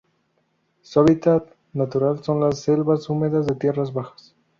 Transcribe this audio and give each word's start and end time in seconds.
Su 0.81 0.99
hábitat 0.99 1.47
natural 1.73 2.23
son 2.23 2.39
las 2.39 2.57
selvas 2.61 3.07
húmedas 3.07 3.45
de 3.45 3.53
tierras 3.53 3.93
bajas. 3.93 4.35